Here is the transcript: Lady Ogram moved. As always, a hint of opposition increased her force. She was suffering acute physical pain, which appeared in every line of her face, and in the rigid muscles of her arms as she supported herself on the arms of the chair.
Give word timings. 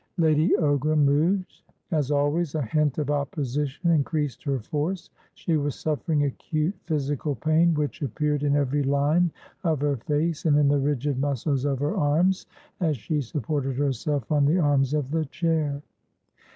Lady 0.17 0.49
Ogram 0.57 1.05
moved. 1.05 1.61
As 1.91 2.09
always, 2.09 2.55
a 2.55 2.61
hint 2.63 2.97
of 2.97 3.11
opposition 3.11 3.91
increased 3.91 4.41
her 4.45 4.57
force. 4.59 5.11
She 5.35 5.57
was 5.57 5.75
suffering 5.75 6.23
acute 6.23 6.73
physical 6.85 7.35
pain, 7.35 7.75
which 7.75 8.01
appeared 8.01 8.41
in 8.41 8.55
every 8.55 8.81
line 8.81 9.29
of 9.63 9.79
her 9.81 9.97
face, 9.97 10.47
and 10.47 10.57
in 10.57 10.69
the 10.69 10.79
rigid 10.79 11.19
muscles 11.19 11.65
of 11.65 11.77
her 11.77 11.95
arms 11.95 12.47
as 12.79 12.97
she 12.97 13.21
supported 13.21 13.75
herself 13.75 14.31
on 14.31 14.45
the 14.47 14.57
arms 14.57 14.95
of 14.95 15.11
the 15.11 15.25
chair. 15.25 15.83